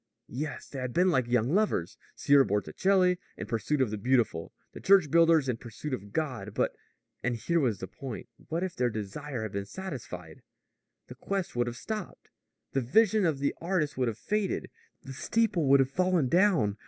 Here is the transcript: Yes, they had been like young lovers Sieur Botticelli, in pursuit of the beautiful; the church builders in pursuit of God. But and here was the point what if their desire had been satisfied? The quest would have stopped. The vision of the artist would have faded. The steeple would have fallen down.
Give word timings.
Yes, 0.33 0.67
they 0.67 0.79
had 0.79 0.93
been 0.95 1.11
like 1.11 1.27
young 1.27 1.53
lovers 1.53 1.95
Sieur 2.15 2.43
Botticelli, 2.43 3.19
in 3.37 3.45
pursuit 3.45 3.81
of 3.81 3.91
the 3.91 3.99
beautiful; 3.99 4.51
the 4.73 4.79
church 4.79 5.11
builders 5.11 5.47
in 5.47 5.57
pursuit 5.57 5.93
of 5.93 6.11
God. 6.11 6.55
But 6.55 6.75
and 7.21 7.35
here 7.35 7.59
was 7.59 7.77
the 7.77 7.87
point 7.87 8.27
what 8.47 8.63
if 8.63 8.75
their 8.75 8.89
desire 8.89 9.43
had 9.43 9.51
been 9.51 9.67
satisfied? 9.67 10.41
The 11.05 11.13
quest 11.13 11.55
would 11.55 11.67
have 11.67 11.77
stopped. 11.77 12.31
The 12.71 12.81
vision 12.81 13.27
of 13.27 13.37
the 13.37 13.53
artist 13.61 13.95
would 13.95 14.07
have 14.07 14.17
faded. 14.17 14.71
The 15.03 15.13
steeple 15.13 15.67
would 15.67 15.79
have 15.79 15.91
fallen 15.91 16.29
down. 16.29 16.77